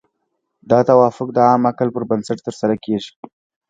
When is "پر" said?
1.95-2.03